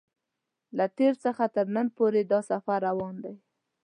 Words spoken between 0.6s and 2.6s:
له تېر څخه تر نن پورې دا